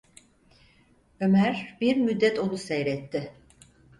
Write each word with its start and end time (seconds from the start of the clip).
Ömer 1.19 1.77
bir 1.81 1.95
müddet 1.97 2.39
onu 2.39 2.57
seyretti. 2.57 3.33